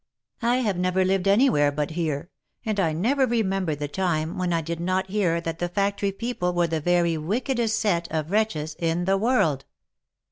I 0.41 0.55
have 0.61 0.77
never 0.79 1.05
lived 1.05 1.27
any 1.27 1.47
where 1.47 1.71
but 1.71 1.91
here, 1.91 2.31
and* 2.65 2.79
I 2.79 2.91
never 2.91 3.27
remember 3.27 3.75
the 3.75 3.87
time 3.87 4.35
when 4.39 4.51
I 4.51 4.59
did 4.61 4.79
not 4.79 5.11
hear 5.11 5.39
that 5.41 5.59
the 5.59 5.69
factory 5.69 6.11
people 6.11 6.53
were 6.53 6.65
the 6.65 6.81
very 6.81 7.19
wickedest 7.19 7.77
set 7.79 8.07
of 8.11 8.31
wretches 8.31 8.75
in 8.79 9.05
the 9.05 9.15
world." 9.19 9.65